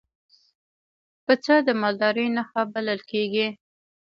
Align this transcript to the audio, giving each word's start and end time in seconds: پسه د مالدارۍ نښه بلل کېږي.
پسه 1.25 1.55
د 1.67 1.69
مالدارۍ 1.81 2.27
نښه 2.35 2.61
بلل 2.73 2.99
کېږي. 3.11 3.47